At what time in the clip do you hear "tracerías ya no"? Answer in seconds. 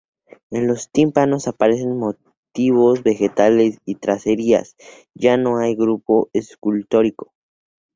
3.99-5.59